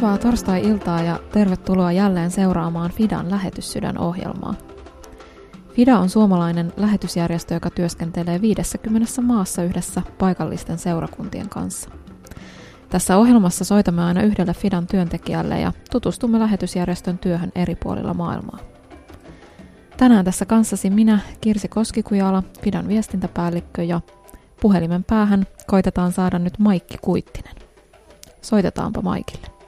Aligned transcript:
Hyvää 0.00 0.18
torstai-iltaa 0.18 1.02
ja 1.02 1.20
tervetuloa 1.32 1.92
jälleen 1.92 2.30
seuraamaan 2.30 2.90
Fidan 2.90 3.30
lähetyssydän-ohjelmaa. 3.30 4.54
FIDA 5.74 5.98
on 5.98 6.08
suomalainen 6.08 6.72
lähetysjärjestö, 6.76 7.54
joka 7.54 7.70
työskentelee 7.70 8.40
50 8.40 9.22
maassa 9.22 9.62
yhdessä 9.62 10.02
paikallisten 10.18 10.78
seurakuntien 10.78 11.48
kanssa. 11.48 11.90
Tässä 12.90 13.16
ohjelmassa 13.16 13.64
soitamme 13.64 14.04
aina 14.04 14.22
yhdelle 14.22 14.54
FIDAn 14.54 14.86
työntekijälle 14.86 15.60
ja 15.60 15.72
tutustumme 15.90 16.38
lähetysjärjestön 16.38 17.18
työhön 17.18 17.52
eri 17.54 17.74
puolilla 17.74 18.14
maailmaa. 18.14 18.58
Tänään 19.96 20.24
tässä 20.24 20.44
kanssasi 20.44 20.90
minä, 20.90 21.18
Kirsi 21.40 21.68
Koskikujala, 21.68 22.42
FIDAn 22.62 22.88
viestintäpäällikkö 22.88 23.82
ja 23.82 24.00
puhelimen 24.60 25.04
päähän 25.04 25.46
koitetaan 25.66 26.12
saada 26.12 26.38
nyt 26.38 26.58
Maikki 26.58 26.98
Kuittinen. 27.02 27.54
Soitetaanpa 28.42 29.02
Maikille. 29.02 29.59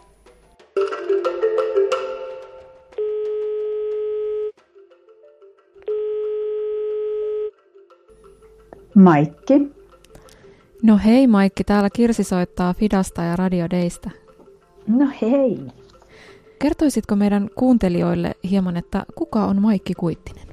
Maikki. 8.95 9.73
No 10.83 10.99
hei 11.05 11.27
Maikki, 11.27 11.65
täällä 11.65 11.89
Kirsi 11.93 12.25
soittaa 12.25 12.75
Fidasta 12.75 13.23
ja 13.23 13.37
Radio 13.37 13.67
Daystä. 13.71 14.11
No 14.87 15.09
hei. 15.23 15.61
Kertoisitko 16.59 17.17
meidän 17.17 17.51
kuuntelijoille 17.55 18.33
hieman, 18.51 18.77
että 18.77 19.05
kuka 19.15 19.45
on 19.45 19.63
Maikki 19.63 19.95
Kuittinen? 19.95 20.47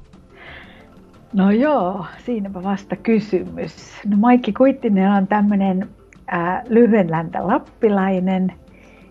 No 1.32 1.50
joo, 1.50 2.06
siinäpä 2.26 2.62
vasta 2.62 2.96
kysymys. 2.96 3.92
No 4.06 4.16
Maikki 4.16 4.52
Kuittinen 4.52 5.10
on 5.10 5.26
tämmöinen 5.26 5.88
äh, 6.32 6.62
lyhyenläntä 6.68 7.46
lappilainen, 7.46 8.52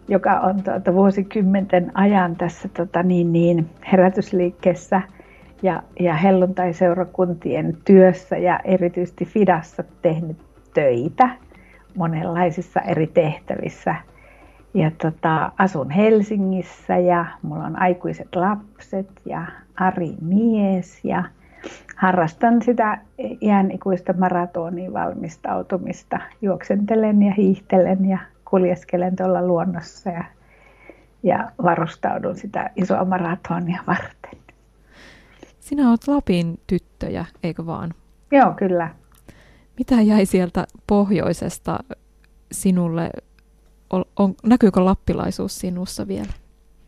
joka 0.07 0.39
on 0.39 0.63
tuota, 0.63 0.93
vuosikymmenten 0.93 1.91
ajan 1.93 2.35
tässä 2.35 2.67
tota, 2.67 3.03
niin, 3.03 3.33
niin, 3.33 3.69
herätysliikkeessä 3.91 5.01
ja, 5.61 5.83
ja 5.99 6.13
helluntai-seurakuntien 6.13 7.77
työssä 7.85 8.37
ja 8.37 8.59
erityisesti 8.63 9.25
Fidassa 9.25 9.83
tehnyt 10.01 10.37
töitä 10.73 11.29
monenlaisissa 11.95 12.79
eri 12.79 13.07
tehtävissä. 13.07 13.95
Ja 14.73 14.91
tota, 15.01 15.51
asun 15.57 15.91
Helsingissä 15.91 16.97
ja 16.97 17.25
mulla 17.41 17.63
on 17.63 17.81
aikuiset 17.81 18.35
lapset 18.35 19.09
ja 19.25 19.45
Ari 19.75 20.15
mies 20.21 20.99
ja 21.03 21.23
harrastan 21.95 22.61
sitä 22.61 22.97
iän 23.41 23.71
ikuista 23.71 24.13
maratoniin 24.13 24.93
valmistautumista. 24.93 26.19
Juoksentelen 26.41 27.23
ja 27.23 27.33
hiihtelen 27.33 28.05
ja 28.05 28.19
kuljeskelen 28.45 29.15
tuolla 29.15 29.47
luonnossa 29.47 30.09
ja, 30.09 30.23
ja 31.23 31.51
varustaudun 31.63 32.35
sitä 32.35 32.69
isoa 32.75 33.05
maratonia 33.05 33.81
varten. 33.87 34.18
Sinä 35.69 35.89
olet 35.89 36.07
Lapin 36.07 36.59
tyttöjä, 36.67 37.25
eikö 37.43 37.65
vaan? 37.65 37.93
Joo, 38.31 38.53
kyllä. 38.57 38.89
Mitä 39.77 40.01
jäi 40.01 40.25
sieltä 40.25 40.67
pohjoisesta 40.87 41.79
sinulle? 42.51 43.09
On, 43.89 44.05
on, 44.19 44.35
näkyykö 44.43 44.85
lappilaisuus 44.85 45.59
sinussa 45.59 46.07
vielä? 46.07 46.33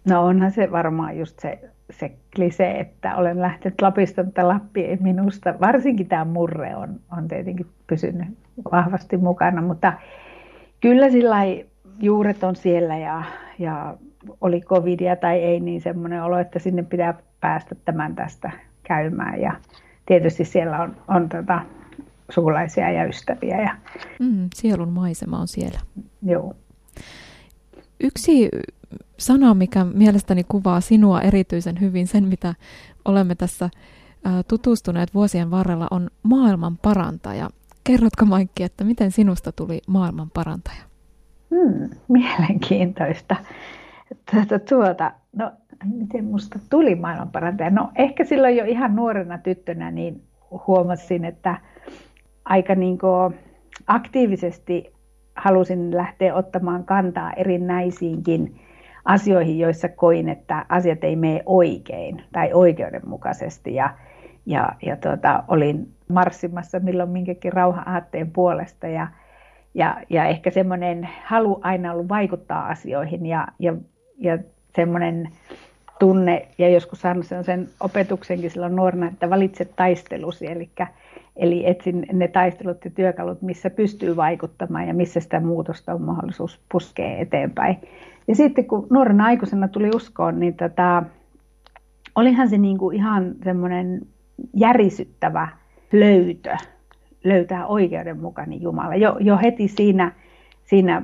No 0.09 0.25
onhan 0.25 0.51
se 0.51 0.71
varmaan 0.71 1.17
just 1.17 1.39
se, 1.39 1.69
se 1.89 2.11
klise, 2.35 2.71
että 2.71 3.15
olen 3.15 3.41
lähtenyt 3.41 3.81
Lapista, 3.81 4.23
mutta 4.23 4.47
Lappi 4.47 4.81
ei 4.81 4.97
minusta. 4.97 5.53
Varsinkin 5.61 6.07
tämä 6.07 6.25
murre 6.25 6.75
on, 6.75 6.99
on 7.17 7.27
tietenkin 7.27 7.67
pysynyt 7.87 8.27
vahvasti 8.71 9.17
mukana, 9.17 9.61
mutta 9.61 9.93
kyllä 10.79 11.09
sillä 11.09 11.37
juuret 11.99 12.43
on 12.43 12.55
siellä 12.55 12.97
ja, 12.97 13.23
ja 13.59 13.97
oli 14.41 14.61
covidia 14.61 15.15
tai 15.15 15.37
ei, 15.39 15.59
niin 15.59 15.81
semmoinen 15.81 16.23
olo, 16.23 16.37
että 16.37 16.59
sinne 16.59 16.83
pitää 16.83 17.13
päästä 17.39 17.75
tämän 17.85 18.15
tästä 18.15 18.51
käymään. 18.91 19.41
Ja 19.41 19.53
tietysti 20.05 20.45
siellä 20.45 20.79
on, 20.79 20.95
on 21.07 21.29
tota, 21.29 21.61
sukulaisia 22.29 22.91
ja 22.91 23.05
ystäviä. 23.05 23.61
Ja... 23.61 23.75
Mm, 24.19 24.49
sielun 24.55 24.91
maisema 24.91 25.39
on 25.39 25.47
siellä. 25.47 25.79
Joo. 26.21 26.53
Yksi 27.99 28.49
sana, 29.17 29.53
mikä 29.53 29.85
mielestäni 29.85 30.43
kuvaa 30.43 30.81
sinua 30.81 31.21
erityisen 31.21 31.81
hyvin, 31.81 32.07
sen 32.07 32.23
mitä 32.27 32.55
olemme 33.05 33.35
tässä 33.35 33.69
tutustuneet 34.47 35.13
vuosien 35.13 35.51
varrella, 35.51 35.87
on 35.91 36.09
maailman 36.23 36.77
parantaja. 36.77 37.49
Kerrotko 37.83 38.25
Maikki, 38.25 38.63
että 38.63 38.83
miten 38.83 39.11
sinusta 39.11 39.51
tuli 39.51 39.81
maailman 39.87 40.29
parantaja? 40.29 40.83
Hmm, 41.49 41.89
mielenkiintoista. 42.19 43.35
Tuota, 44.31 44.59
tuota, 44.59 45.11
no, 45.35 45.51
miten 45.85 46.25
musta 46.25 46.59
tuli 46.69 46.95
maailmanparantaja? 46.95 47.69
No 47.69 47.91
ehkä 47.95 48.23
silloin 48.23 48.57
jo 48.57 48.65
ihan 48.65 48.95
nuorena 48.95 49.37
tyttönä 49.37 49.91
niin 49.91 50.21
huomasin, 50.67 51.25
että 51.25 51.57
aika 52.45 52.75
niin 52.75 52.97
aktiivisesti 53.87 54.93
halusin 55.35 55.97
lähteä 55.97 56.35
ottamaan 56.35 56.83
kantaa 56.83 57.33
erinäisiinkin 57.33 58.55
asioihin, 59.05 59.59
joissa 59.59 59.89
koin, 59.89 60.29
että 60.29 60.65
asiat 60.69 61.03
ei 61.03 61.15
mene 61.15 61.43
oikein 61.45 62.23
tai 62.31 62.53
oikeudenmukaisesti. 62.53 63.75
Ja, 63.75 63.97
ja, 64.45 64.71
ja 64.81 64.97
tuota, 64.97 65.43
olin 65.47 65.87
marssimassa 66.07 66.79
milloin 66.79 67.09
minkäkin 67.09 67.53
rauha-aatteen 67.53 68.31
puolesta 68.31 68.87
ja, 68.87 69.07
ja, 69.73 69.97
ja 70.09 70.25
ehkä 70.25 70.51
semmoinen 70.51 71.09
halu 71.25 71.59
aina 71.63 71.93
ollut 71.93 72.09
vaikuttaa 72.09 72.67
asioihin 72.67 73.25
ja, 73.25 73.47
ja, 73.59 73.73
ja 74.17 74.37
semmoinen 74.75 75.29
tunne, 76.01 76.47
ja 76.57 76.69
joskus 76.69 77.01
saanut 77.01 77.25
sen 77.25 77.67
opetuksenkin 77.79 78.51
silloin 78.51 78.75
nuorena, 78.75 79.07
että 79.07 79.29
valitse 79.29 79.65
taistelusi, 79.65 80.47
eli, 80.47 80.69
eli 81.35 81.69
etsin 81.69 82.05
ne 82.13 82.27
taistelut 82.27 82.85
ja 82.85 82.91
työkalut, 82.91 83.41
missä 83.41 83.69
pystyy 83.69 84.15
vaikuttamaan 84.15 84.87
ja 84.87 84.93
missä 84.93 85.19
sitä 85.19 85.39
muutosta 85.39 85.93
on 85.93 86.01
mahdollisuus 86.01 86.59
puskea 86.71 87.17
eteenpäin. 87.17 87.77
Ja 88.27 88.35
sitten 88.35 88.65
kun 88.65 88.87
nuorena 88.89 89.25
aikuisena 89.25 89.67
tuli 89.67 89.89
uskoon, 89.95 90.39
niin 90.39 90.53
tota, 90.53 91.03
olihan 92.15 92.49
se 92.49 92.57
niin 92.57 92.77
kuin 92.77 92.95
ihan 92.95 93.35
semmoinen 93.43 94.01
järisyttävä 94.55 95.47
löytö, 95.91 96.55
löytää 97.23 97.67
oikeudenmukainen 97.67 98.61
Jumala. 98.61 98.95
Jo, 98.95 99.17
jo 99.19 99.37
heti 99.37 99.67
siinä, 99.67 100.11
siinä, 100.63 101.01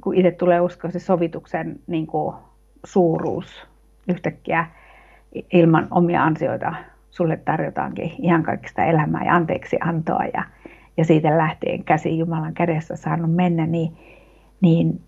kun 0.00 0.14
itse 0.14 0.30
tulee 0.30 0.60
uskoa 0.60 0.90
se 0.90 0.98
sovituksen 0.98 1.80
niin 1.86 2.06
kuin 2.06 2.34
suuruus 2.84 3.66
yhtäkkiä 4.08 4.66
ilman 5.52 5.88
omia 5.90 6.24
ansioita 6.24 6.74
sulle 7.10 7.36
tarjotaankin 7.36 8.12
ihan 8.18 8.42
kaikista 8.42 8.84
elämää 8.84 9.24
ja 9.24 9.34
anteeksi 9.34 9.76
antoa. 9.80 10.24
Ja, 10.34 10.44
ja 10.96 11.04
siitä 11.04 11.38
lähtien 11.38 11.84
käsi 11.84 12.18
Jumalan 12.18 12.54
kädessä 12.54 12.96
saanut 12.96 13.34
mennä, 13.34 13.66
niin, 13.66 13.96
niin 14.60 15.00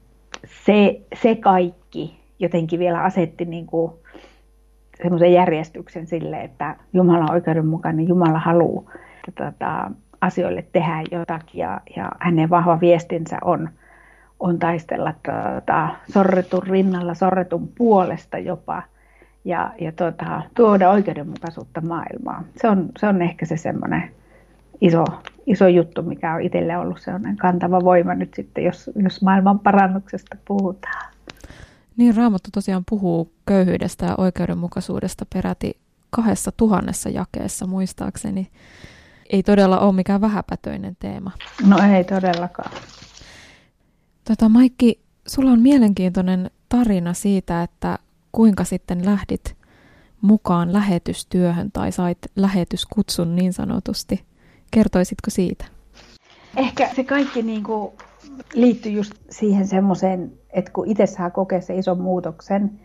se, 0.46 1.00
se 1.22 1.34
kaikki 1.34 2.18
jotenkin 2.38 2.78
vielä 2.78 3.02
asetti 3.02 3.44
niin 3.44 3.66
kuin 3.66 3.92
semmoisen 5.02 5.32
järjestyksen 5.32 6.06
sille, 6.06 6.40
että 6.40 6.76
Jumala 6.92 7.24
on 7.24 7.32
oikeudenmukainen, 7.32 8.08
Jumala 8.08 8.38
haluaa 8.38 8.92
tota, 9.36 9.90
asioille 10.20 10.64
tehdä 10.72 11.02
jotakin 11.10 11.58
ja, 11.58 11.80
ja 11.96 12.12
hänen 12.20 12.50
vahva 12.50 12.80
viestinsä 12.80 13.38
on, 13.44 13.70
on 14.40 14.58
taistella 14.58 15.12
tota, 15.12 15.88
sorretun 16.12 16.62
rinnalla, 16.62 17.14
sorretun 17.14 17.68
puolesta 17.68 18.38
jopa 18.38 18.82
ja, 19.44 19.72
ja 19.80 19.92
tota, 19.92 20.42
tuoda 20.56 20.90
oikeudenmukaisuutta 20.90 21.80
maailmaan. 21.80 22.44
Se 22.56 22.68
on, 22.68 22.88
se 22.98 23.06
on 23.06 23.22
ehkä 23.22 23.46
se 23.46 23.56
semmoinen 23.56 24.10
iso, 24.80 25.04
iso 25.46 25.68
juttu, 25.68 26.02
mikä 26.02 26.34
on 26.34 26.40
itselle 26.40 26.76
ollut 26.76 27.00
sellainen 27.00 27.36
kantava 27.36 27.84
voima 27.84 28.14
nyt 28.14 28.34
sitten, 28.34 28.64
jos, 28.64 28.90
jos 29.02 29.22
maailman 29.22 29.58
parannuksesta 29.58 30.36
puhutaan. 30.44 31.12
Niin, 31.96 32.16
Raamattu 32.16 32.50
tosiaan 32.54 32.82
puhuu 32.90 33.32
köyhyydestä 33.46 34.06
ja 34.06 34.14
oikeudenmukaisuudesta 34.18 35.26
peräti 35.34 35.78
kahdessa 36.10 36.52
tuhannessa 36.56 37.08
jakeessa 37.08 37.66
muistaakseni. 37.66 38.50
Ei 39.30 39.42
todella 39.42 39.80
ole 39.80 39.94
mikään 39.94 40.20
vähäpätöinen 40.20 40.96
teema. 40.98 41.30
No 41.66 41.76
ei 41.94 42.04
todellakaan. 42.04 42.70
Tota, 44.28 44.48
Maikki, 44.48 45.00
sulla 45.26 45.50
on 45.50 45.60
mielenkiintoinen 45.60 46.50
tarina 46.68 47.14
siitä, 47.14 47.62
että 47.62 47.98
kuinka 48.32 48.64
sitten 48.64 49.04
lähdit 49.04 49.56
mukaan 50.20 50.72
lähetystyöhön 50.72 51.72
tai 51.72 51.92
sait 51.92 52.18
lähetyskutsun 52.36 53.36
niin 53.36 53.52
sanotusti. 53.52 54.24
Kertoisitko 54.70 55.30
siitä? 55.30 55.64
Ehkä 56.56 56.88
se 56.96 57.04
kaikki 57.04 57.42
niin 57.42 57.62
kuin 57.62 57.92
liittyy 58.54 58.92
just 58.92 59.12
siihen 59.30 59.66
semmoiseen, 59.66 60.32
että 60.50 60.70
kun 60.72 60.86
itse 60.88 61.06
saa 61.06 61.30
kokea 61.30 61.60
se 61.60 61.74
ison 61.74 62.00
muutoksen, 62.00 62.80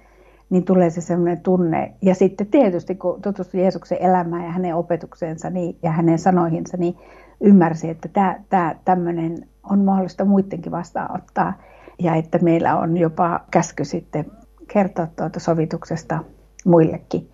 niin 0.49 0.63
tulee 0.65 0.89
se 0.89 1.01
semmoinen 1.01 1.41
tunne. 1.41 1.93
Ja 2.01 2.15
sitten 2.15 2.47
tietysti 2.47 2.95
kun 2.95 3.21
tutustui 3.21 3.61
Jeesuksen 3.61 3.97
elämään 4.01 4.43
ja 4.43 4.51
hänen 4.51 4.75
opetukseensa 4.75 5.49
niin, 5.49 5.77
ja 5.81 5.91
hänen 5.91 6.19
sanoihinsa, 6.19 6.77
niin 6.77 6.95
ymmärsi, 7.43 7.89
että 7.89 8.07
tämä, 8.07 8.35
tämä 8.49 8.75
tämmöinen 8.85 9.47
on 9.63 9.79
mahdollista 9.79 10.25
muidenkin 10.25 10.71
vastaanottaa. 10.71 11.53
ja 11.99 12.15
että 12.15 12.37
meillä 12.37 12.77
on 12.79 12.97
jopa 12.97 13.39
käsky 13.51 13.85
sitten 13.85 14.25
kertoa 14.67 15.07
tuota 15.07 15.39
sovituksesta 15.39 16.19
muillekin. 16.65 17.29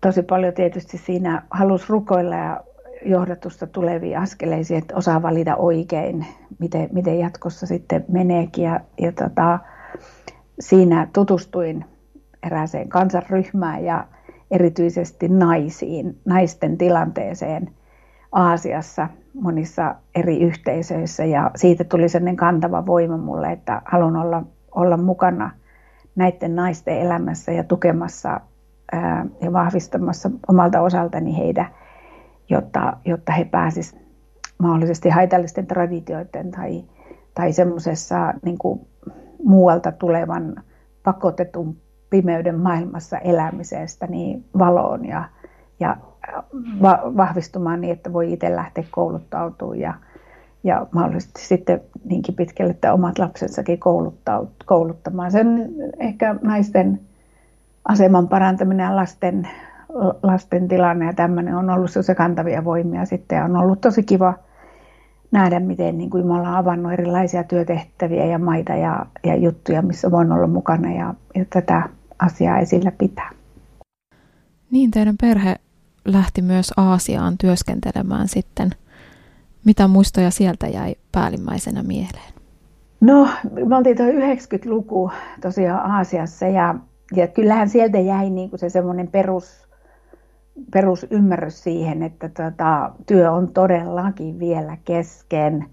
Tosi 0.00 0.22
paljon 0.22 0.54
tietysti 0.54 0.98
siinä 0.98 1.42
halus 1.50 1.88
rukoilla 1.88 2.36
ja 2.36 2.60
johdatusta 3.04 3.66
tuleviin 3.66 4.18
askeleisiin, 4.18 4.78
että 4.78 4.96
osaa 4.96 5.22
valita 5.22 5.56
oikein, 5.56 6.26
miten, 6.58 6.88
miten 6.92 7.18
jatkossa 7.18 7.66
sitten 7.66 8.04
meneekin. 8.08 8.64
Ja, 8.64 8.80
ja 9.00 9.12
tota, 9.12 9.58
siinä 10.60 11.08
tutustuin 11.12 11.84
erääseen 12.46 12.88
kansanryhmään 12.88 13.84
ja 13.84 14.06
erityisesti 14.50 15.28
naisiin, 15.28 16.18
naisten 16.24 16.78
tilanteeseen 16.78 17.70
Aasiassa 18.32 19.08
monissa 19.34 19.94
eri 20.14 20.40
yhteisöissä 20.40 21.24
ja 21.24 21.50
siitä 21.56 21.84
tuli 21.84 22.08
sellainen 22.08 22.36
kantava 22.36 22.86
voima 22.86 23.16
mulle, 23.16 23.52
että 23.52 23.82
haluan 23.84 24.16
olla, 24.16 24.42
olla 24.74 24.96
mukana 24.96 25.50
näiden 26.16 26.56
naisten 26.56 26.98
elämässä 26.98 27.52
ja 27.52 27.64
tukemassa 27.64 28.40
ää, 28.92 29.26
ja 29.40 29.52
vahvistamassa 29.52 30.30
omalta 30.48 30.80
osaltani 30.80 31.38
heitä, 31.38 31.66
jotta, 32.48 32.96
jotta 33.04 33.32
he 33.32 33.44
pääsisivät 33.44 34.02
mahdollisesti 34.58 35.08
haitallisten 35.08 35.66
traditioiden 35.66 36.50
tai, 36.50 36.84
tai 37.34 37.52
semmoisessa 37.52 38.34
niin 38.44 38.58
muualta 39.44 39.92
tulevan 39.92 40.62
pakotetun 41.02 41.76
pimeyden 42.10 42.60
maailmassa 42.60 43.18
elämisestä 43.18 44.06
niin 44.06 44.44
valoon 44.58 45.04
ja, 45.04 45.24
ja 45.80 45.96
va, 46.82 46.98
vahvistumaan 47.16 47.80
niin, 47.80 47.92
että 47.92 48.12
voi 48.12 48.32
itse 48.32 48.56
lähteä 48.56 48.84
kouluttautumaan 48.90 49.78
ja, 49.78 49.94
ja 50.64 50.86
mahdollisesti 50.92 51.46
sitten 51.46 51.80
niinkin 52.04 52.34
pitkälle, 52.34 52.70
että 52.70 52.92
omat 52.92 53.18
lapsensakin 53.18 53.78
kouluttamaan. 54.66 55.32
Sen 55.32 55.68
ehkä 55.98 56.36
naisten 56.42 57.00
aseman 57.88 58.28
parantaminen 58.28 58.84
ja 58.84 58.96
lasten, 58.96 59.48
lasten 60.22 60.68
tilanne 60.68 61.06
ja 61.06 61.12
tämmöinen 61.12 61.54
on 61.54 61.70
ollut 61.70 61.90
se 62.00 62.14
kantavia 62.14 62.64
voimia 62.64 63.04
sitten 63.04 63.36
ja 63.36 63.44
on 63.44 63.56
ollut 63.56 63.80
tosi 63.80 64.02
kiva 64.02 64.34
nähdä, 65.30 65.60
miten 65.60 65.98
niin 65.98 66.10
kuin 66.10 66.20
Jumala 66.20 66.48
on 66.48 66.54
avannut 66.54 66.92
erilaisia 66.92 67.44
työtehtäviä 67.44 68.24
ja 68.24 68.38
maita 68.38 68.72
ja, 68.72 69.06
ja 69.24 69.36
juttuja, 69.36 69.82
missä 69.82 70.10
voin 70.10 70.32
olla 70.32 70.46
mukana 70.46 70.92
ja, 70.92 71.14
ja 71.34 71.44
tätä 71.50 71.88
asiaa 72.18 72.58
esillä 72.58 72.92
pitää. 72.98 73.30
Niin, 74.70 74.90
teidän 74.90 75.14
perhe 75.20 75.56
lähti 76.12 76.42
myös 76.42 76.72
Aasiaan 76.76 77.38
työskentelemään 77.38 78.28
sitten. 78.28 78.70
Mitä 79.64 79.88
muistoja 79.88 80.30
sieltä 80.30 80.66
jäi 80.66 80.94
päällimmäisenä 81.12 81.82
mieleen? 81.82 82.32
No, 83.00 83.28
me 83.66 83.76
oltiin 83.76 83.96
tuo 83.96 84.06
90-luku 84.06 85.10
tosiaan 85.40 85.90
Aasiassa 85.90 86.46
ja, 86.46 86.74
ja 87.16 87.26
kyllähän 87.26 87.68
sieltä 87.68 87.98
jäi 87.98 88.30
niin 88.30 88.50
kuin 88.50 88.60
se 88.60 88.68
semmoinen 88.68 89.08
perus, 89.08 89.68
perusymmärrys 90.72 91.62
siihen, 91.62 92.02
että 92.02 92.28
tota, 92.28 92.90
työ 93.06 93.32
on 93.32 93.52
todellakin 93.52 94.38
vielä 94.38 94.76
kesken 94.84 95.64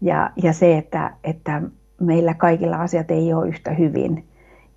ja, 0.00 0.30
ja 0.42 0.52
se, 0.52 0.78
että, 0.78 1.14
että 1.24 1.62
meillä 2.00 2.34
kaikilla 2.34 2.76
asiat 2.76 3.10
ei 3.10 3.32
ole 3.32 3.48
yhtä 3.48 3.70
hyvin– 3.70 4.24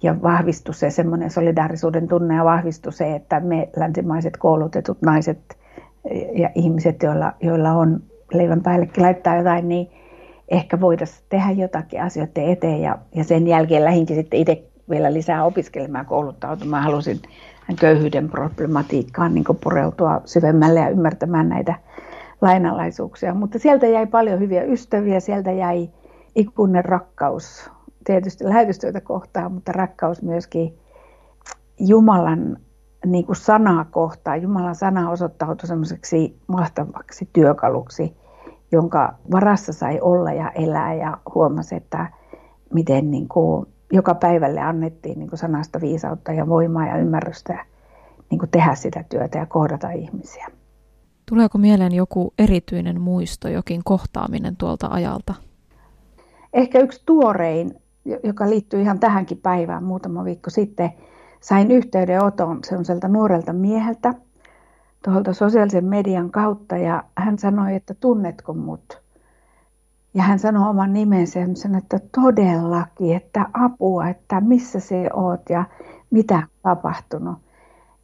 ja 0.04 0.22
vahvistui 0.22 0.74
se 0.74 0.90
semmoinen 0.90 1.30
solidaarisuuden 1.30 2.08
tunne 2.08 2.36
ja 2.36 2.46
vahvistui 2.46 2.94
se, 2.94 3.16
että 3.16 3.40
me 3.40 3.70
länsimaiset 3.76 4.38
koulutetut 4.38 5.02
naiset 5.02 5.58
ja 6.34 6.50
ihmiset, 6.56 7.04
joilla, 7.04 7.34
joilla 7.42 7.72
on 7.72 8.04
leivän 8.34 8.62
päällekin 8.62 9.04
laittaa 9.04 9.38
jotain, 9.38 9.70
niin 9.70 9.88
ehkä 10.48 10.82
voitaisiin 10.82 11.26
tehdä 11.30 11.52
jotakin 11.52 12.02
asioiden 12.02 12.50
eteen 12.50 12.82
ja, 12.82 12.98
ja 13.16 13.24
sen 13.24 13.48
jälkeen 13.48 13.86
lähinkin 13.86 14.16
sitten 14.16 14.40
itse 14.40 14.64
vielä 14.90 15.14
lisää 15.14 15.46
opiskelemaan 15.46 16.06
kouluttautumaan. 16.06 16.84
Halusin 16.84 17.20
köyhyyden 17.80 18.30
problematiikkaan 18.30 19.34
niin 19.34 19.46
pureutua 19.64 20.22
syvemmälle 20.26 20.80
ja 20.80 20.90
ymmärtämään 20.90 21.50
näitä 21.50 21.76
lainalaisuuksia. 22.42 23.34
Mutta 23.34 23.60
sieltä 23.60 23.88
jäi 23.88 24.08
paljon 24.08 24.40
hyviä 24.40 24.64
ystäviä, 24.64 25.20
sieltä 25.20 25.52
jäi 25.52 25.90
ikuinen 26.36 26.86
rakkaus 26.86 27.72
tietysti 28.04 28.44
lähetystyötä 28.44 29.02
kohtaan, 29.02 29.52
mutta 29.52 29.72
rakkaus 29.72 30.22
myöskin 30.22 30.78
Jumalan 31.80 32.58
niin 33.06 33.26
kuin 33.26 33.36
sanaa 33.36 33.86
kohtaan. 33.86 34.42
Jumalan 34.42 34.76
sana 34.76 35.10
osoittautui 35.10 35.68
semmoiseksi 35.68 36.40
mahtavaksi 36.48 37.30
työkaluksi, 37.34 38.18
jonka 38.72 39.14
varassa 39.32 39.74
sai 39.74 40.00
olla 40.02 40.34
ja 40.34 40.52
elää 40.52 40.94
ja 40.94 41.18
huomasi, 41.36 41.76
että 41.76 42.12
miten 42.74 43.12
niin 43.12 43.28
kuin 43.28 43.66
joka 43.92 44.16
päivälle 44.16 44.62
annettiin 44.62 45.20
niin 45.20 45.30
kuin 45.30 45.40
sanasta 45.40 45.82
viisautta 45.82 46.32
ja 46.32 46.48
voimaa 46.48 46.88
ja 46.88 46.98
ymmärrystä 46.98 47.66
niin 48.32 48.40
kuin 48.40 48.50
tehdä 48.50 48.76
sitä 48.76 49.04
työtä 49.10 49.38
ja 49.38 49.46
kohdata 49.46 49.92
ihmisiä. 49.92 50.48
Tuleeko 51.30 51.58
mieleen 51.58 51.96
joku 51.96 52.34
erityinen 52.40 53.02
muisto, 53.02 53.48
jokin 53.48 53.82
kohtaaminen 53.84 54.56
tuolta 54.56 54.88
ajalta? 54.88 55.34
Ehkä 56.54 56.80
yksi 56.80 57.04
tuorein 57.06 57.82
joka 58.24 58.50
liittyy 58.50 58.82
ihan 58.82 59.00
tähänkin 59.00 59.38
päivään 59.38 59.84
muutama 59.84 60.26
viikko 60.26 60.50
sitten, 60.50 60.92
sain 61.42 61.72
yhteydenoton 61.72 62.60
sellaiselta 62.64 63.08
nuorelta 63.08 63.54
mieheltä 63.54 64.14
tuolta 65.06 65.34
sosiaalisen 65.34 65.86
median 65.86 66.32
kautta 66.32 66.78
ja 66.78 67.04
hän 67.16 67.40
sanoi, 67.40 67.76
että 67.76 67.94
tunnetko 67.94 68.54
mut? 68.54 69.02
Ja 70.14 70.24
hän 70.24 70.40
sanoi 70.40 70.70
oman 70.70 70.94
nimensä 70.94 71.40
ja 71.40 71.46
että 71.78 72.00
todellakin, 72.16 73.16
että 73.16 73.46
apua, 73.54 74.10
että 74.10 74.42
missä 74.42 74.80
se 74.80 75.10
oot 75.14 75.50
ja 75.50 75.66
mitä 76.12 76.36
on 76.38 76.48
tapahtunut. 76.64 77.38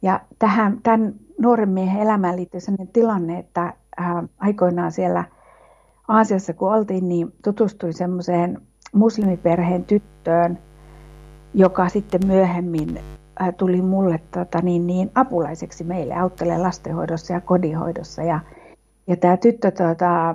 Ja 0.02 0.20
tähän, 0.38 0.80
tämän 0.82 1.14
nuoren 1.40 1.68
miehen 1.68 2.02
elämään 2.02 2.36
liittyy 2.36 2.60
sellainen 2.60 2.92
tilanne, 2.92 3.38
että 3.38 3.62
äh, 4.00 4.06
aikoinaan 4.38 4.92
siellä 4.92 5.24
Aasiassa 6.08 6.52
kun 6.52 6.72
oltiin, 6.72 7.08
niin 7.08 7.32
tutustuin 7.44 7.94
semmoiseen 7.94 8.60
muslimiperheen 8.92 9.84
tyttöön, 9.84 10.58
joka 11.54 11.88
sitten 11.88 12.20
myöhemmin 12.26 13.00
äh, 13.42 13.54
tuli 13.56 13.82
mulle 13.82 14.20
tota, 14.30 14.60
niin, 14.62 14.86
niin, 14.86 15.10
apulaiseksi 15.14 15.84
meille, 15.84 16.14
auttelee 16.14 16.58
lastenhoidossa 16.58 17.32
ja 17.32 17.40
kodinhoidossa. 17.40 18.22
Ja, 18.22 18.40
ja 19.06 19.16
tämä 19.16 19.36
tyttö 19.36 19.70
tota, 19.70 20.34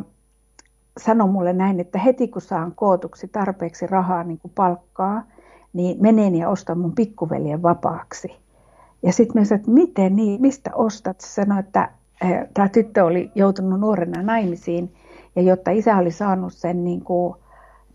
sanoi 0.97 1.27
mulle 1.27 1.53
näin, 1.53 1.79
että 1.79 1.99
heti 1.99 2.27
kun 2.27 2.41
saan 2.41 2.73
kootuksi 2.75 3.27
tarpeeksi 3.27 3.87
rahaa 3.87 4.23
niin 4.23 4.39
kuin 4.39 4.51
palkkaa, 4.55 5.23
niin 5.73 5.97
menen 6.01 6.35
ja 6.35 6.49
ostan 6.49 6.79
mun 6.79 6.95
pikkuveljen 6.95 7.63
vapaaksi. 7.63 8.35
Ja 9.03 9.13
sitten 9.13 9.41
mä 9.41 9.45
sanoin, 9.45 9.59
että 9.59 9.71
miten 9.71 10.15
niin, 10.15 10.41
mistä 10.41 10.71
ostat? 10.75 11.21
Se 11.21 11.27
sanoi, 11.27 11.59
että 11.59 11.89
äh, 12.23 12.47
tämä 12.53 12.69
tyttö 12.69 13.05
oli 13.05 13.31
joutunut 13.35 13.79
nuorena 13.79 14.21
naimisiin, 14.21 14.93
ja 15.35 15.41
jotta 15.41 15.71
isä 15.71 15.97
oli 15.97 16.11
saanut 16.11 16.53
sen 16.53 16.83
niin 16.83 17.01
kuin, 17.01 17.35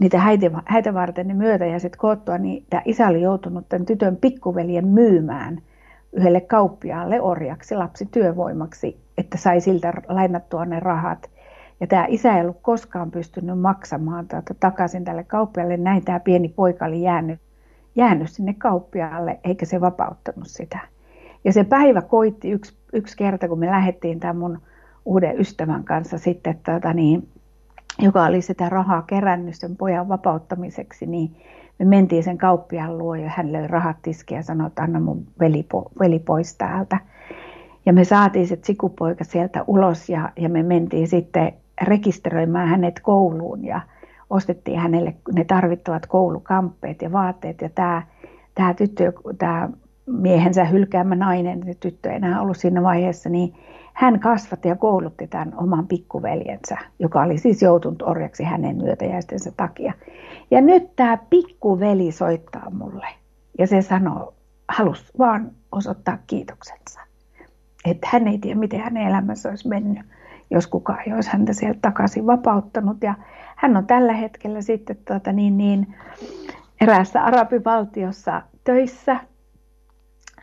niitä 0.01 0.19
häitä, 0.19 0.51
häitä 0.65 0.95
varten 0.95 1.29
ne 1.29 1.35
myötäjäiset 1.35 1.97
koottua, 1.97 2.39
niin 2.39 2.65
tämä 2.71 2.83
isä 2.85 3.09
oli 3.09 3.23
joutunut 3.23 3.69
tämän 3.69 3.87
tytön 3.87 4.17
pikkuveljen 4.17 4.89
myymään 4.89 5.63
yhdelle 6.13 6.41
kauppiaalle 6.41 7.21
orjaksi, 7.21 7.75
lapsityövoimaksi, 7.75 9.01
että 9.19 9.39
sai 9.39 9.61
siltä 9.61 9.93
lainattua 10.09 10.65
ne 10.65 10.81
rahat. 10.81 11.31
Ja 11.81 11.87
tämä 11.87 12.07
isä 12.09 12.37
ei 12.37 12.43
ollut 12.43 12.59
koskaan 12.63 13.11
pystynyt 13.11 13.61
maksamaan 13.61 14.29
tätä 14.29 14.55
takaisin 14.61 15.05
tälle 15.05 15.25
kauppialle. 15.25 15.77
Näin 15.77 16.05
tämä 16.05 16.21
pieni 16.21 16.49
poika 16.49 16.85
oli 16.85 17.03
jäänyt, 17.03 17.41
jäänyt 17.95 18.31
sinne 18.31 18.55
kauppiaalle, 18.59 19.41
eikä 19.45 19.67
se 19.67 19.81
vapauttanut 19.81 20.47
sitä. 20.47 20.79
Ja 21.45 21.53
se 21.53 21.65
päivä 21.65 22.03
koitti 22.03 22.51
yksi, 22.51 22.77
yksi 22.93 23.17
kerta, 23.17 23.49
kun 23.49 23.59
me 23.59 23.67
lähdettiin 23.67 24.21
tämän 24.21 24.37
mun 24.37 24.59
uuden 25.05 25.41
ystävän 25.41 25.85
kanssa 25.85 26.19
sitten 26.19 26.59
tota 26.65 26.93
niin, 26.93 27.29
joka 27.99 28.25
oli 28.25 28.43
sitä 28.43 28.69
rahaa 28.69 29.03
kerännyt 29.03 29.55
sen 29.55 29.77
pojan 29.77 30.09
vapauttamiseksi, 30.09 31.07
niin 31.07 31.37
me 31.79 31.85
mentiin 31.85 32.23
sen 32.23 32.39
kauppiaan 32.39 32.99
luo 32.99 33.15
ja 33.15 33.31
hän 33.37 33.53
löi 33.53 33.67
rahat 33.67 33.97
tiskiä 34.03 34.39
ja 34.39 34.43
sanoi, 34.43 34.67
että 34.67 34.83
anna 34.83 35.01
mun 35.01 35.27
veli, 35.41 35.63
po, 35.63 35.91
veli 36.01 36.19
pois 36.19 36.55
täältä. 36.55 36.99
Ja 37.87 37.93
me 37.93 38.05
saatiin 38.05 38.47
se 38.47 38.59
sikupoika 38.63 39.25
sieltä 39.25 39.65
ulos 39.67 40.09
ja, 40.09 40.33
ja 40.37 40.49
me 40.49 40.63
mentiin 40.63 41.09
sitten 41.09 41.53
rekisteröimään 41.83 42.69
hänet 42.69 43.01
kouluun 43.01 43.65
ja 43.65 43.81
ostettiin 44.31 44.79
hänelle 44.79 45.15
ne 45.35 45.45
tarvittavat 45.45 46.07
koulukamppeet 46.07 47.03
ja 47.03 47.13
vaatteet. 47.13 47.61
Ja 47.61 47.69
tämä, 47.69 48.03
tämä 48.55 48.75
tyttö, 48.75 49.13
tämä 49.39 49.69
miehensä 50.07 50.65
hylkäämä 50.65 51.15
nainen, 51.15 51.63
se 51.65 51.75
tyttö 51.81 52.11
ei 52.11 52.17
enää 52.17 52.43
ollut 52.43 52.57
siinä 52.57 52.83
vaiheessa, 52.83 53.29
niin 53.29 53.55
hän 53.93 54.21
kasvatti 54.21 54.69
ja 54.69 54.77
koulutti 54.77 55.27
tämän 55.27 55.53
oman 55.57 55.87
pikkuveljensä, 55.87 56.79
joka 56.99 57.23
oli 57.23 57.39
siis 57.39 57.63
joutunut 57.63 58.03
orjaksi 58.03 58.45
hänen 58.45 58.77
myötäjäistensä 58.77 59.53
takia. 59.57 59.93
Ja 60.51 60.61
nyt 60.61 60.97
tämä 60.97 61.19
pikkuveli 61.31 62.13
soittaa 62.13 62.71
mulle 62.71 63.07
ja 63.59 63.67
se 63.67 63.83
sanoo, 63.83 64.35
halus 64.69 65.13
vaan 65.19 65.51
osoittaa 65.73 66.19
kiitoksensa. 66.27 67.01
Että 67.85 68.09
hän 68.13 68.29
ei 68.29 68.39
tiedä, 68.39 68.61
miten 68.61 68.81
hänen 68.81 69.07
elämänsä 69.07 69.49
olisi 69.49 69.69
mennyt. 69.69 70.07
jos 70.51 70.67
kukaan 70.67 70.99
ei 71.07 71.13
olisi 71.13 71.31
häntä 71.33 71.53
sieltä 71.53 71.79
takaisin 71.83 72.27
vapauttanut. 72.27 72.97
Ja 73.03 73.15
hän 73.57 73.77
on 73.77 73.87
tällä 73.87 74.13
hetkellä 74.13 74.61
sitten 74.61 74.97
tuota, 75.09 75.33
niin, 75.33 75.59
niin, 75.59 75.95
eräässä 76.81 77.23
arabivaltiossa 77.23 78.43
töissä. 78.65 79.17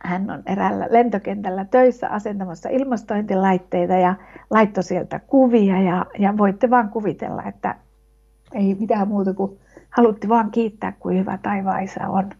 Hän 0.04 0.30
on 0.30 0.42
eräällä 0.46 0.86
lentokentällä 0.90 1.64
töissä 1.64 2.08
asentamassa 2.08 2.68
ilmastointilaitteita 2.68 3.92
ja 3.92 4.14
laittoi 4.50 4.84
sieltä 4.84 5.18
kuvia 5.18 5.82
ja, 5.82 6.06
ja 6.18 6.36
voitte 6.38 6.70
vaan 6.70 6.88
kuvitella, 6.88 7.42
että 7.42 7.74
ei 8.54 8.76
mitään 8.80 9.08
muuta 9.08 9.34
kuin 9.34 9.58
halutti 9.90 10.28
vaan 10.28 10.50
kiittää, 10.50 10.92
kuin 10.92 11.18
hyvä 11.18 11.38
taivaisa 11.38 12.08
on. 12.08 12.30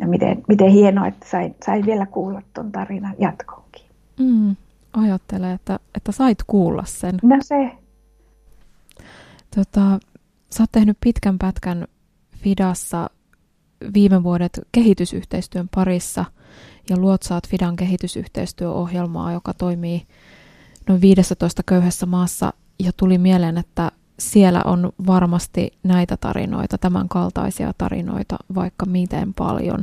Ja 0.00 0.06
miten, 0.06 0.42
miten 0.48 0.70
hienoa, 0.70 1.06
että 1.06 1.28
sain, 1.28 1.56
sain 1.64 1.86
vielä 1.86 2.06
kuulla 2.06 2.42
tuon 2.54 2.72
tarinan 2.72 3.14
jatkonkin. 3.18 3.84
Mm, 4.18 4.56
ajattelen, 4.92 5.50
että, 5.50 5.78
että 5.94 6.12
sait 6.12 6.38
kuulla 6.46 6.84
sen. 6.86 7.14
No 7.22 7.36
se. 7.40 7.70
Tota, 9.56 9.98
sä 10.50 10.62
oot 10.62 10.72
tehnyt 10.72 10.96
pitkän 11.00 11.38
pätkän 11.38 11.86
Fidassa 12.36 13.10
viime 13.94 14.22
vuodet 14.22 14.60
kehitysyhteistyön 14.72 15.68
parissa 15.74 16.24
ja 16.90 16.96
luotsaat 16.96 17.48
Fidan 17.48 17.76
kehitysyhteistyöohjelmaa, 17.76 19.32
joka 19.32 19.54
toimii 19.54 20.06
noin 20.88 21.00
15 21.00 21.62
köyhässä 21.66 22.06
maassa 22.06 22.52
ja 22.78 22.92
tuli 22.96 23.18
mieleen, 23.18 23.58
että 23.58 23.92
siellä 24.18 24.62
on 24.64 24.92
varmasti 25.06 25.72
näitä 25.82 26.16
tarinoita, 26.16 26.78
tämän 26.78 27.08
kaltaisia 27.08 27.72
tarinoita, 27.78 28.36
vaikka 28.54 28.86
miten 28.86 29.34
paljon. 29.34 29.80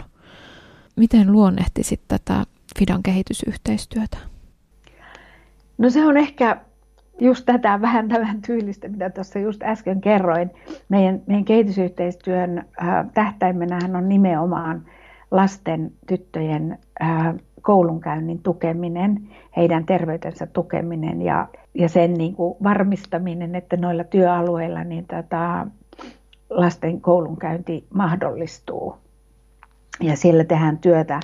Miten 0.95 1.31
luonnehtisit 1.31 2.01
tätä 2.07 2.43
Fidan 2.79 3.03
kehitysyhteistyötä? 3.03 4.17
No 5.77 5.89
se 5.89 6.05
on 6.05 6.17
ehkä 6.17 6.61
just 7.19 7.45
tätä 7.45 7.81
vähän 7.81 8.09
tämän 8.09 8.41
tyylistä, 8.41 8.87
mitä 8.87 9.09
tuossa 9.09 9.39
just 9.39 9.63
äsken 9.63 10.01
kerroin. 10.01 10.51
Meidän, 10.89 11.21
meidän 11.27 11.45
kehitysyhteistyön 11.45 12.57
äh, 12.57 13.05
tähtäimenähän 13.13 13.95
on 13.95 14.09
nimenomaan 14.09 14.85
lasten, 15.31 15.91
tyttöjen 16.07 16.77
koulunkäynnin 17.61 18.39
tukeminen, 18.43 19.29
heidän 19.57 19.85
terveytensä 19.85 20.47
tukeminen 20.47 21.21
ja, 21.21 21.47
ja 21.73 21.89
sen 21.89 22.13
niin 22.13 22.35
kuin 22.35 22.57
varmistaminen, 22.63 23.55
että 23.55 23.77
noilla 23.77 24.03
työalueilla 24.03 24.83
niin 24.83 25.05
tota, 25.05 25.67
lasten 26.49 27.01
koulunkäynti 27.01 27.87
mahdollistuu. 27.93 28.97
Ja 30.01 30.15
siellä 30.15 30.43
tehdään 30.43 30.77
työtä, 30.77 31.19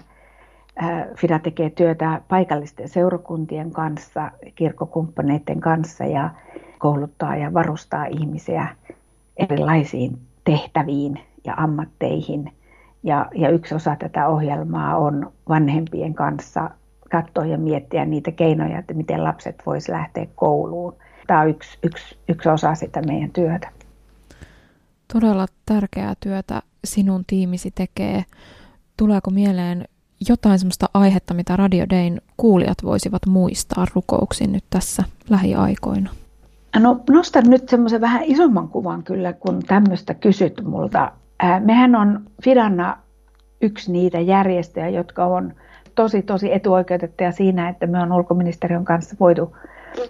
FIDA 1.17 1.39
tekee 1.39 1.69
työtä 1.69 2.21
paikallisten 2.27 2.89
seurakuntien 2.89 3.71
kanssa, 3.71 4.31
kirkkokumppaneiden 4.55 5.61
kanssa 5.61 6.05
ja 6.05 6.29
kouluttaa 6.79 7.35
ja 7.35 7.53
varustaa 7.53 8.05
ihmisiä 8.05 8.67
erilaisiin 9.37 10.17
tehtäviin 10.43 11.19
ja 11.45 11.53
ammatteihin– 11.57 12.51
ja, 13.03 13.25
ja 13.35 13.49
yksi 13.49 13.75
osa 13.75 13.95
tätä 13.99 14.27
ohjelmaa 14.27 14.97
on 14.97 15.31
vanhempien 15.49 16.13
kanssa 16.13 16.69
katsoa 17.11 17.45
ja 17.45 17.57
miettiä 17.57 18.05
niitä 18.05 18.31
keinoja, 18.31 18.79
että 18.79 18.93
miten 18.93 19.23
lapset 19.23 19.63
vois 19.65 19.89
lähteä 19.89 20.27
kouluun. 20.35 20.95
Tämä 21.27 21.41
on 21.41 21.49
yksi, 21.49 21.77
yksi, 21.83 22.17
yksi 22.29 22.49
osa 22.49 22.75
sitä 22.75 23.01
meidän 23.01 23.31
työtä. 23.31 23.69
Todella 25.13 25.45
tärkeää 25.65 26.13
työtä 26.19 26.61
sinun 26.85 27.23
tiimisi 27.27 27.71
tekee. 27.71 28.23
Tuleeko 28.97 29.31
mieleen 29.31 29.85
jotain 30.29 30.59
sellaista 30.59 30.89
aihetta, 30.93 31.33
mitä 31.33 31.55
Radio 31.55 31.85
Dayn 31.89 32.21
kuulijat 32.37 32.77
voisivat 32.83 33.25
muistaa 33.27 33.85
rukouksiin 33.95 34.51
nyt 34.51 34.63
tässä 34.69 35.03
lähiaikoina? 35.29 36.09
No 36.79 37.01
nostan 37.09 37.43
nyt 37.49 37.69
semmoisen 37.69 38.01
vähän 38.01 38.23
isomman 38.23 38.69
kuvan 38.69 39.03
kyllä, 39.03 39.33
kun 39.33 39.59
tämmöistä 39.67 40.13
kysyt 40.13 40.61
multa 40.63 41.11
Mehän 41.59 41.95
on 41.95 42.21
Fidanna 42.43 42.97
yksi 43.61 43.91
niitä 43.91 44.19
järjestöjä, 44.19 44.89
jotka 44.89 45.25
on 45.25 45.53
tosi, 45.95 46.21
tosi 46.21 46.53
etuoikeutettuja 46.53 47.31
siinä, 47.31 47.69
että 47.69 47.87
me 47.87 47.99
on 47.99 48.11
ulkoministeriön 48.11 48.85
kanssa 48.85 49.15
voitu, 49.19 49.57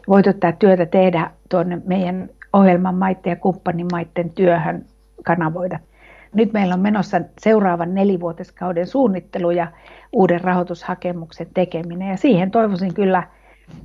voitu 0.07 0.33
tätä 0.33 0.51
työtä 0.51 0.85
tehdä 0.85 1.31
tuonne 1.49 1.81
meidän 1.85 2.29
ohjelman 2.53 2.95
maiden 2.95 3.29
ja 3.29 3.35
kumppanimaiden 3.35 4.29
työhön 4.29 4.85
kanavoida. 5.23 5.79
Nyt 6.33 6.53
meillä 6.53 6.73
on 6.73 6.79
menossa 6.79 7.21
seuraavan 7.39 7.93
nelivuotiskauden 7.93 8.87
suunnittelu 8.87 9.51
ja 9.51 9.67
uuden 10.11 10.41
rahoitushakemuksen 10.41 11.47
tekeminen. 11.53 12.09
Ja 12.09 12.17
siihen 12.17 12.51
toivoisin 12.51 12.93
kyllä, 12.93 13.23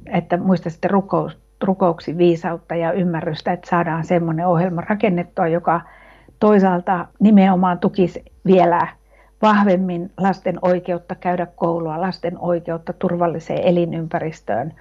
että 0.07 0.37
muistaisitte 0.37 0.89
rukous, 0.89 1.39
rukouksi 1.65 2.19
viisautta 2.19 2.75
ja 2.75 2.93
ymmärrystä, 2.93 3.53
että 3.53 3.71
saadaan 3.71 4.05
semmoinen 4.05 4.47
ohjelma 4.47 4.81
rakennettua, 4.81 5.47
joka 5.47 5.81
toisaalta 6.41 7.07
nimenomaan 7.21 7.79
tukisi 7.79 8.25
vielä 8.47 8.89
vahvemmin 9.43 10.13
lasten 10.21 10.59
oikeutta 10.63 11.15
käydä 11.15 11.47
koulua, 11.47 12.01
lasten 12.01 12.39
oikeutta 12.39 12.93
turvalliseen 12.93 13.63
elinympäristöön, 13.63 14.75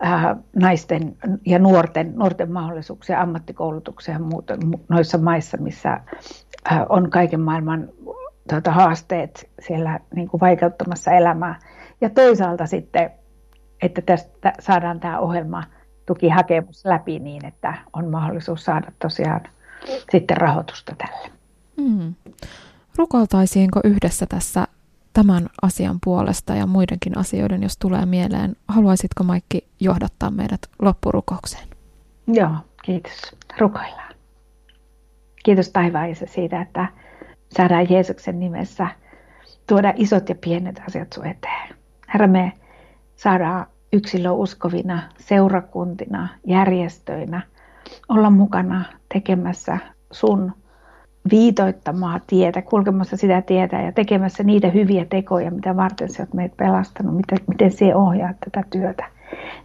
ää, 0.00 0.36
naisten 0.56 1.16
ja 1.46 1.58
nuorten, 1.58 2.12
nuorten 2.16 2.52
mahdollisuuksia 2.52 3.20
ammattikoulutukseen 3.20 4.14
ja 4.14 4.20
muuta 4.20 4.54
noissa 4.88 5.18
maissa, 5.18 5.56
missä 5.56 6.00
ää, 6.70 6.86
on 6.88 7.10
kaiken 7.10 7.40
maailman 7.40 7.88
tuota, 8.48 8.72
haasteet 8.72 9.50
siellä 9.60 10.00
niin 10.14 10.28
kuin 10.28 10.40
vaikeuttamassa 10.40 11.10
elämää. 11.10 11.58
Ja 12.00 12.10
toisaalta 12.10 12.66
sitten, 12.66 13.10
että 13.82 14.02
tästä 14.02 14.52
saadaan 14.60 15.00
tämä 15.00 15.18
ohjelma 15.18 15.62
tukihakemus 16.06 16.84
läpi 16.84 17.18
niin, 17.18 17.46
että 17.46 17.74
on 17.92 18.10
mahdollisuus 18.10 18.64
saada 18.64 18.92
tosiaan 18.98 19.40
sitten 20.12 20.36
rahoitusta 20.36 20.94
tälle. 20.98 21.30
Mm. 21.76 22.14
Rukoltaisiinko 22.96 23.80
yhdessä 23.84 24.26
tässä 24.26 24.66
tämän 25.12 25.48
asian 25.62 25.98
puolesta 26.04 26.54
ja 26.54 26.66
muidenkin 26.66 27.18
asioiden, 27.18 27.62
jos 27.62 27.76
tulee 27.78 28.06
mieleen? 28.06 28.56
Haluaisitko 28.68 29.24
Maikki 29.24 29.68
johdattaa 29.80 30.30
meidät 30.30 30.60
loppurukoukseen? 30.82 31.68
Joo, 32.26 32.54
kiitos. 32.82 33.36
Rukoillaan. 33.58 34.14
Kiitos 35.44 35.70
taivaisa 35.70 36.26
siitä, 36.28 36.60
että 36.60 36.86
saadaan 37.56 37.90
Jeesuksen 37.90 38.40
nimessä 38.40 38.86
tuoda 39.66 39.92
isot 39.96 40.28
ja 40.28 40.34
pienet 40.34 40.82
asiat 40.88 41.12
sun 41.12 41.26
eteen. 41.26 41.74
Herra, 42.14 42.26
me 42.26 42.52
saadaan 43.16 43.66
yksilö 43.92 44.30
uskovina, 44.30 45.02
seurakuntina, 45.18 46.28
järjestöinä– 46.46 47.42
olla 48.08 48.30
mukana 48.30 48.84
tekemässä 49.12 49.78
sun 50.10 50.52
viitoittamaa 51.30 52.20
tietä, 52.26 52.62
kulkemassa 52.62 53.16
sitä 53.16 53.42
tietä 53.42 53.80
ja 53.82 53.92
tekemässä 53.92 54.42
niitä 54.42 54.68
hyviä 54.68 55.04
tekoja, 55.04 55.50
mitä 55.50 55.76
varten 55.76 56.08
sä 56.08 56.22
oot 56.22 56.34
meidät 56.34 56.56
pelastanut, 56.56 57.16
miten, 57.16 57.38
miten 57.46 57.70
se 57.70 57.94
ohjaa 57.94 58.34
tätä 58.44 58.64
työtä. 58.70 59.04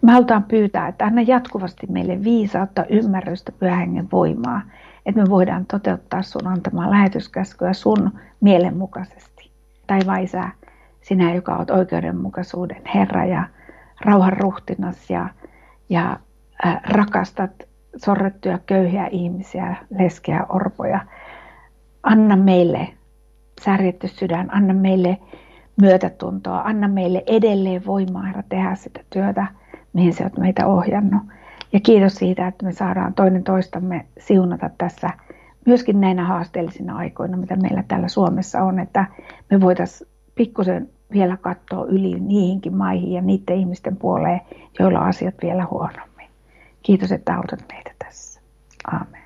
Me 0.01 0.12
halutaan 0.12 0.44
pyytää, 0.44 0.88
että 0.88 1.05
anna 1.05 1.22
jatkuvasti 1.22 1.88
meille 1.89 2.24
viisautta, 2.24 2.86
ymmärrystä, 2.89 3.51
pyhähengen 3.51 4.08
voimaa, 4.12 4.62
että 5.05 5.22
me 5.22 5.29
voidaan 5.29 5.65
toteuttaa 5.65 6.22
sun 6.22 6.48
antamaa 6.48 6.91
lähetyskäskyä 6.91 7.74
sun 7.74 8.12
mielenmukaisesti. 8.41 9.51
Tai 9.88 10.00
vaisää, 10.05 10.51
sinä, 11.01 11.34
joka 11.34 11.55
olet 11.55 11.70
oikeudenmukaisuuden 11.70 12.82
Herra 12.96 13.25
ja 13.25 13.44
rauhan 14.01 14.34
ruhtinas 14.34 15.10
ja, 15.10 15.29
ja 15.89 16.20
äh, 16.65 16.82
rakastat 16.89 17.51
sorrettuja 17.97 18.59
köyhiä 18.65 19.07
ihmisiä, 19.07 19.75
leskeä, 19.99 20.45
orpoja. 20.49 20.99
Anna 22.03 22.35
meille 22.35 22.87
särjetty 23.61 24.07
sydän, 24.07 24.55
anna 24.55 24.73
meille 24.73 25.17
myötätuntoa, 25.81 26.61
anna 26.61 26.87
meille 26.87 27.23
edelleen 27.27 27.85
voimaa, 27.85 28.23
Herra, 28.23 28.43
tehdä 28.49 28.75
sitä 28.75 28.99
työtä, 29.09 29.47
mihin 29.93 30.13
sä 30.13 30.23
oot 30.23 30.37
meitä 30.37 30.67
ohjannut. 30.67 31.21
Ja 31.73 31.79
kiitos 31.79 32.15
siitä, 32.15 32.47
että 32.47 32.65
me 32.65 32.71
saadaan 32.71 33.13
toinen 33.13 33.43
toistamme 33.43 34.05
siunata 34.19 34.69
tässä 34.77 35.09
myöskin 35.65 36.01
näinä 36.01 36.25
haasteellisina 36.25 36.97
aikoina, 36.97 37.37
mitä 37.37 37.55
meillä 37.55 37.83
täällä 37.87 38.07
Suomessa 38.07 38.63
on, 38.63 38.79
että 38.79 39.05
me 39.51 39.61
voitaisiin 39.61 40.09
pikkusen 40.35 40.89
vielä 41.11 41.37
katsoa 41.37 41.85
yli 41.85 42.19
niihinkin 42.19 42.75
maihin 42.75 43.11
ja 43.11 43.21
niiden 43.21 43.57
ihmisten 43.57 43.97
puoleen, 43.97 44.41
joilla 44.79 44.99
asiat 44.99 45.35
vielä 45.41 45.67
huonommin. 45.71 46.14
Kiitos, 46.85 47.11
että 47.11 47.35
autat 47.35 47.65
meitä 47.71 47.91
tässä. 48.05 48.41
Aamen. 48.91 49.23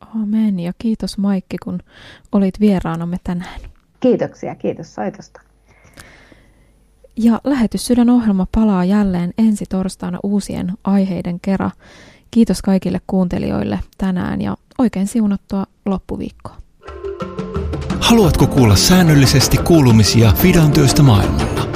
Aamen 0.00 0.60
ja 0.60 0.72
kiitos 0.78 1.18
Maikki, 1.18 1.56
kun 1.64 1.80
olit 2.32 2.60
vieraanamme 2.60 3.16
tänään. 3.24 3.60
Kiitoksia, 4.00 4.54
kiitos 4.54 4.94
soitosta. 4.94 5.40
Ja 7.16 7.40
Lähetyssydän 7.44 8.10
ohjelma 8.10 8.46
palaa 8.54 8.84
jälleen 8.84 9.34
ensi 9.38 9.64
torstaina 9.68 10.18
uusien 10.22 10.72
aiheiden 10.84 11.40
kera. 11.40 11.70
Kiitos 12.30 12.62
kaikille 12.62 13.00
kuuntelijoille 13.06 13.80
tänään 13.98 14.40
ja 14.40 14.56
oikein 14.78 15.06
siunattua 15.06 15.66
loppuviikkoa. 15.86 16.56
Haluatko 18.00 18.46
kuulla 18.46 18.76
säännöllisesti 18.76 19.56
kuulumisia 19.56 20.32
Fidan 20.32 20.72
työstä 20.72 21.02
maailmalla? 21.02 21.68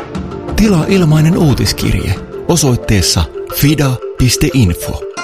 Tilaa 0.57 0.85
ilmainen 0.89 1.39
uutiskirje 1.39 2.15
osoitteessa 2.49 3.25
fida.info. 3.55 5.18